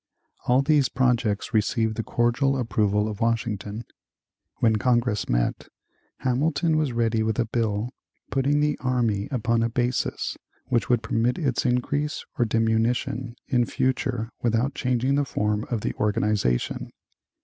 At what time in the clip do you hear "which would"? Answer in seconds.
10.65-11.03